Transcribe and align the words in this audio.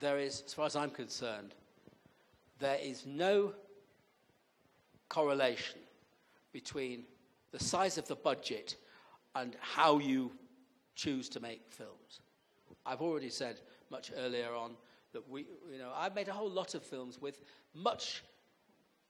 there 0.00 0.18
is, 0.18 0.42
as 0.46 0.54
far 0.54 0.66
as 0.66 0.76
I'm 0.76 0.90
concerned, 0.90 1.54
there 2.58 2.78
is 2.80 3.06
no 3.06 3.52
correlation 5.08 5.80
between 6.52 7.04
the 7.52 7.58
size 7.58 7.98
of 7.98 8.06
the 8.08 8.16
budget 8.16 8.76
and 9.34 9.56
how 9.60 9.98
you 9.98 10.32
choose 10.94 11.28
to 11.30 11.40
make 11.40 11.62
films. 11.68 12.20
I've 12.84 13.00
already 13.00 13.30
said 13.30 13.60
much 13.90 14.10
earlier 14.16 14.54
on 14.54 14.72
that 15.12 15.28
we, 15.28 15.46
you 15.72 15.78
know, 15.78 15.92
I've 15.94 16.14
made 16.14 16.28
a 16.28 16.32
whole 16.32 16.50
lot 16.50 16.74
of 16.74 16.82
films 16.82 17.20
with 17.20 17.40
much 17.74 18.22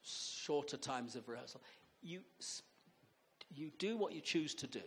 shorter 0.03 0.77
times 0.77 1.17
of 1.17 1.29
rehearsal. 1.29 1.61
You, 2.03 2.21
you 3.55 3.71
do 3.79 3.97
what 3.97 4.13
you 4.13 4.21
choose 4.21 4.55
to 4.57 4.67
do. 4.67 4.83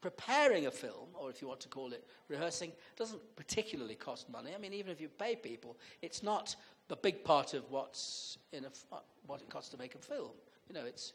Preparing 0.00 0.66
a 0.66 0.70
film, 0.70 1.08
or 1.14 1.28
if 1.28 1.42
you 1.42 1.48
want 1.48 1.60
to 1.60 1.68
call 1.68 1.92
it 1.92 2.06
rehearsing, 2.28 2.72
doesn't 2.96 3.20
particularly 3.36 3.94
cost 3.94 4.30
money. 4.30 4.52
I 4.54 4.58
mean, 4.58 4.72
even 4.72 4.90
if 4.90 5.00
you 5.00 5.08
pay 5.08 5.36
people, 5.36 5.76
it's 6.00 6.22
not 6.22 6.56
the 6.88 6.96
big 6.96 7.22
part 7.22 7.52
of 7.54 7.70
what's 7.70 8.38
in 8.52 8.64
a, 8.64 8.68
what 9.26 9.40
it 9.40 9.50
costs 9.50 9.70
to 9.70 9.78
make 9.78 9.94
a 9.94 9.98
film. 9.98 10.30
You 10.68 10.74
know, 10.74 10.84
it's 10.86 11.12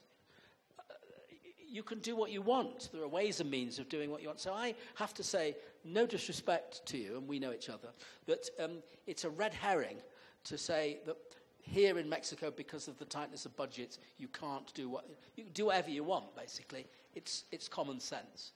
you 1.68 1.84
can 1.84 2.00
do 2.00 2.16
what 2.16 2.32
you 2.32 2.42
want. 2.42 2.90
There 2.94 3.02
are 3.02 3.08
ways 3.08 3.42
and 3.42 3.50
means 3.50 3.80
of 3.80 3.90
doing 3.90 4.10
what 4.10 4.22
you 4.22 4.28
want. 4.28 4.40
So 4.40 4.54
I 4.54 4.76
have 4.96 5.14
to 5.16 5.24
say, 5.24 5.56
no 5.84 6.06
disrespect 6.06 6.86
to 6.86 6.98
you, 6.98 7.18
and 7.18 7.28
we 7.28 7.40
know 7.40 7.52
each 7.52 7.70
other, 7.70 7.90
that 8.28 8.50
um, 8.60 8.78
it's 9.08 9.26
a 9.26 9.30
red 9.30 9.54
herring 9.54 9.98
to 10.46 10.58
say 10.58 11.00
that 11.06 11.18
here 11.60 11.98
in 11.98 12.08
Mexico, 12.08 12.52
because 12.52 12.88
of 12.88 12.98
the 13.00 13.06
tightness 13.06 13.46
of 13.46 13.56
budgets, 13.58 13.98
you 14.18 14.28
can't 14.28 14.72
do 14.74 14.88
what 14.88 15.06
you 15.36 15.46
do 15.54 15.66
whatever 15.66 15.90
you 15.90 16.04
want. 16.04 16.36
Basically, 16.36 16.86
it's 17.16 17.46
it's 17.52 17.68
common 17.68 18.00
sense. 18.00 18.52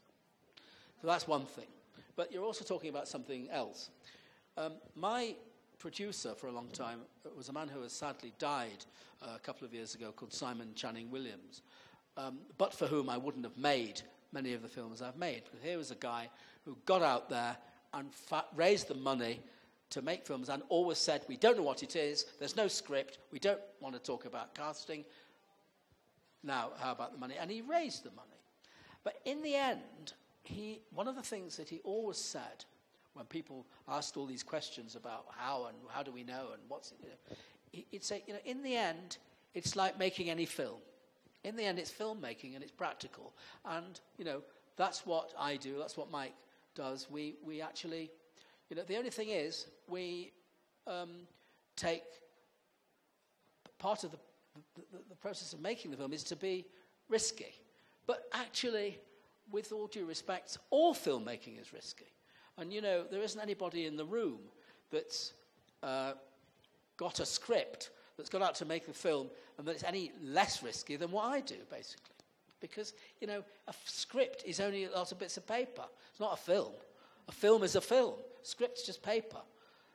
So 1.01 1.07
that's 1.07 1.27
one 1.27 1.45
thing. 1.45 1.67
But 2.15 2.31
you're 2.31 2.43
also 2.43 2.65
talking 2.65 2.89
about 2.89 3.07
something 3.07 3.47
else. 3.51 3.89
Um, 4.57 4.73
my 4.95 5.35
producer 5.77 6.35
for 6.35 6.47
a 6.47 6.51
long 6.51 6.67
time 6.69 6.99
was 7.37 7.49
a 7.49 7.53
man 7.53 7.69
who 7.69 7.81
has 7.81 7.93
sadly 7.93 8.33
died 8.39 8.83
uh, 9.21 9.29
a 9.35 9.39
couple 9.39 9.65
of 9.65 9.73
years 9.73 9.95
ago 9.95 10.11
called 10.11 10.33
Simon 10.33 10.73
Channing 10.75 11.09
Williams 11.09 11.61
um, 12.19 12.39
but 12.57 12.73
for 12.73 12.87
whom 12.87 13.09
I 13.09 13.17
wouldn't 13.17 13.45
have 13.45 13.57
made 13.57 14.01
many 14.31 14.53
of 14.53 14.61
the 14.61 14.67
films 14.67 15.01
I've 15.01 15.17
made. 15.17 15.43
Because 15.45 15.61
here 15.63 15.77
was 15.77 15.91
a 15.91 15.95
guy 15.95 16.29
who 16.65 16.77
got 16.85 17.01
out 17.01 17.29
there 17.29 17.55
and 17.93 18.13
fa- 18.13 18.45
raised 18.55 18.87
the 18.87 18.95
money 18.95 19.39
to 19.91 20.01
make 20.01 20.25
films 20.25 20.49
and 20.49 20.61
always 20.69 20.97
said, 20.97 21.21
We 21.27 21.37
don't 21.37 21.57
know 21.57 21.63
what 21.63 21.81
it 21.81 21.95
is, 21.95 22.25
there's 22.37 22.55
no 22.55 22.67
script, 22.67 23.19
we 23.31 23.39
don't 23.39 23.61
want 23.79 23.95
to 23.95 24.01
talk 24.01 24.25
about 24.25 24.53
casting. 24.53 25.05
Now, 26.43 26.71
how 26.79 26.91
about 26.91 27.13
the 27.13 27.17
money? 27.17 27.35
And 27.39 27.49
he 27.49 27.61
raised 27.61 28.03
the 28.03 28.11
money. 28.11 28.27
But 29.03 29.15
in 29.25 29.41
the 29.41 29.55
end, 29.55 30.13
he, 30.49 30.81
one 30.93 31.07
of 31.07 31.15
the 31.15 31.21
things 31.21 31.57
that 31.57 31.69
he 31.69 31.79
always 31.83 32.17
said 32.17 32.65
when 33.13 33.25
people 33.25 33.65
asked 33.87 34.17
all 34.17 34.25
these 34.25 34.43
questions 34.43 34.95
about 34.95 35.25
how 35.37 35.65
and 35.67 35.77
how 35.89 36.03
do 36.03 36.11
we 36.11 36.23
know 36.23 36.49
and 36.53 36.61
what's 36.67 36.91
it, 36.91 36.97
you 37.01 37.09
know, 37.09 37.85
he'd 37.91 38.03
say, 38.03 38.23
you 38.27 38.33
know, 38.33 38.39
in 38.45 38.63
the 38.63 38.75
end, 38.75 39.17
it's 39.53 39.75
like 39.75 39.97
making 39.97 40.29
any 40.29 40.45
film 40.45 40.79
in 41.43 41.55
the 41.55 41.63
end, 41.63 41.79
it's 41.79 41.91
filmmaking 41.91 42.55
and 42.55 42.63
it's 42.63 42.71
practical. 42.71 43.33
And, 43.65 43.99
you 44.17 44.25
know, 44.25 44.41
that's 44.75 45.05
what 45.05 45.33
I 45.37 45.55
do, 45.55 45.77
that's 45.77 45.97
what 45.97 46.11
Mike 46.11 46.33
does. 46.75 47.07
We, 47.09 47.35
we 47.45 47.61
actually, 47.61 48.11
you 48.69 48.75
know, 48.75 48.83
the 48.83 48.97
only 48.97 49.09
thing 49.09 49.29
is, 49.29 49.67
we 49.87 50.31
um, 50.87 51.27
take 51.75 52.03
part 53.77 54.03
of 54.03 54.11
the, 54.11 54.17
the, 54.75 54.97
the 55.09 55.15
process 55.15 55.53
of 55.53 55.61
making 55.61 55.91
the 55.91 55.97
film 55.97 56.13
is 56.13 56.23
to 56.25 56.35
be 56.35 56.65
risky. 57.07 57.55
But 58.05 58.23
actually, 58.33 58.99
with 59.51 59.71
all 59.71 59.87
due 59.87 60.05
respect, 60.05 60.57
all 60.69 60.93
filmmaking 60.93 61.59
is 61.59 61.73
risky. 61.73 62.07
And, 62.57 62.73
you 62.73 62.81
know, 62.81 63.03
there 63.09 63.21
isn't 63.21 63.39
anybody 63.39 63.85
in 63.85 63.95
the 63.95 64.05
room 64.05 64.39
that's 64.91 65.33
uh, 65.81 66.13
got 66.97 67.19
a 67.19 67.25
script 67.25 67.91
that's 68.17 68.29
gone 68.29 68.43
out 68.43 68.55
to 68.55 68.65
make 68.65 68.87
a 68.87 68.93
film 68.93 69.29
and 69.57 69.67
that 69.67 69.71
it's 69.71 69.83
any 69.83 70.11
less 70.21 70.61
risky 70.61 70.97
than 70.97 71.11
what 71.11 71.25
I 71.25 71.39
do, 71.39 71.55
basically. 71.69 72.15
Because, 72.59 72.93
you 73.21 73.27
know, 73.27 73.43
a 73.67 73.73
script 73.85 74.43
is 74.45 74.59
only 74.59 74.83
a 74.85 74.91
lot 74.91 75.11
of 75.11 75.19
bits 75.19 75.37
of 75.37 75.47
paper. 75.47 75.85
It's 76.11 76.19
not 76.19 76.33
a 76.33 76.37
film. 76.37 76.73
A 77.29 77.31
film 77.31 77.63
is 77.63 77.75
a 77.75 77.81
film. 77.81 78.15
Script's 78.43 78.85
just 78.85 79.01
paper. 79.01 79.39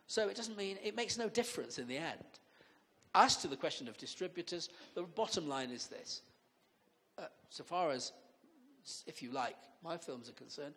So 0.07 0.29
it 0.29 0.37
doesn't 0.37 0.57
mean, 0.57 0.79
it 0.83 0.97
makes 0.97 1.19
no 1.19 1.29
difference 1.29 1.79
in 1.79 1.87
the 1.89 1.99
end. 1.99 2.25
As 3.15 3.37
to 3.39 3.49
the 3.49 3.57
question 3.57 3.89
of 3.89 3.99
distributors, 3.99 4.71
the 4.95 5.03
bottom 5.03 5.49
line 5.49 5.71
is 5.71 5.87
this. 5.87 6.23
Uh, 7.19 7.27
so 7.51 7.63
far 7.63 7.91
as, 7.91 8.13
if 9.07 9.23
you 9.23 9.31
like, 9.31 9.57
my 9.83 9.97
films 9.97 10.29
are 10.29 10.33
concerned, 10.33 10.75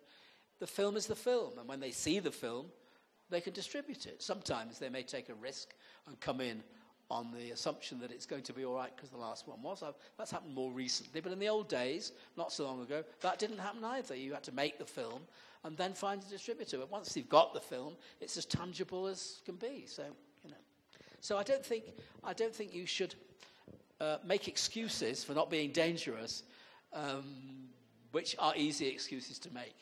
the 0.59 0.67
film 0.67 0.95
is 0.97 1.07
the 1.07 1.15
film. 1.15 1.57
And 1.59 1.67
when 1.67 1.79
they 1.79 1.91
see 1.91 2.19
the 2.19 2.31
film, 2.31 2.67
they 3.29 3.41
can 3.41 3.53
distribute 3.53 4.05
it. 4.05 4.21
Sometimes 4.21 4.79
they 4.79 4.89
may 4.89 5.03
take 5.03 5.29
a 5.29 5.35
risk 5.35 5.73
and 6.07 6.19
come 6.19 6.41
in 6.41 6.63
on 7.09 7.31
the 7.31 7.51
assumption 7.51 7.99
that 7.99 8.11
it's 8.11 8.25
going 8.25 8.43
to 8.43 8.53
be 8.53 8.65
all 8.65 8.75
right 8.75 8.93
because 8.95 9.09
the 9.09 9.17
last 9.17 9.47
one 9.47 9.61
was. 9.61 9.83
That's 10.17 10.31
happened 10.31 10.53
more 10.53 10.71
recently. 10.71 11.21
But 11.21 11.31
in 11.31 11.39
the 11.39 11.47
old 11.47 11.69
days, 11.69 12.11
not 12.35 12.51
so 12.51 12.65
long 12.65 12.81
ago, 12.81 13.03
that 13.21 13.39
didn't 13.39 13.59
happen 13.59 13.83
either. 13.83 14.15
You 14.15 14.33
had 14.33 14.43
to 14.43 14.51
make 14.51 14.77
the 14.77 14.85
film 14.85 15.21
and 15.63 15.77
then 15.77 15.93
find 15.93 16.21
a 16.21 16.29
distributor. 16.29 16.77
But 16.77 16.91
once 16.91 17.15
you've 17.15 17.29
got 17.29 17.53
the 17.53 17.59
film, 17.59 17.95
it's 18.19 18.37
as 18.37 18.45
tangible 18.45 19.07
as 19.07 19.41
can 19.45 19.55
be. 19.55 19.85
So, 19.85 20.03
you 20.43 20.49
know. 20.49 20.57
So 21.21 21.37
I 21.37 21.43
don't 21.43 21.65
think, 21.65 21.85
I 22.23 22.33
don't 22.33 22.53
think 22.53 22.73
you 22.73 22.85
should 22.85 23.15
uh, 23.99 24.17
make 24.25 24.47
excuses 24.47 25.23
for 25.23 25.33
not 25.33 25.49
being 25.49 25.71
dangerous, 25.71 26.43
um, 26.93 27.23
which 28.11 28.35
are 28.39 28.53
easy 28.55 28.87
excuses 28.87 29.39
to 29.39 29.53
make. 29.53 29.75